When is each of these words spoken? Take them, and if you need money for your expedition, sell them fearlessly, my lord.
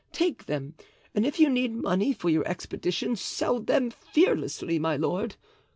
Take 0.11 0.47
them, 0.47 0.73
and 1.13 1.27
if 1.27 1.39
you 1.39 1.47
need 1.47 1.75
money 1.75 2.11
for 2.11 2.31
your 2.31 2.43
expedition, 2.47 3.15
sell 3.15 3.59
them 3.59 3.91
fearlessly, 3.91 4.79
my 4.79 4.95
lord. 4.97 5.35